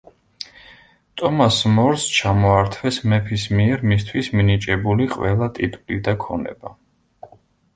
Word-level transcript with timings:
ტომას 1.21 1.59
მორს 1.75 2.05
ჩამოართვეს 2.19 2.97
მეფის 3.11 3.45
მიერ 3.59 3.83
მისთვის 3.91 4.31
მინიჭებული 4.39 5.09
ყველა 5.17 5.51
ტიტული 5.59 6.01
და 6.09 6.17
ქონება. 6.25 6.75